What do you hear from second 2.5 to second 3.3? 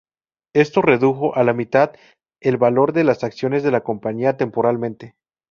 valor de las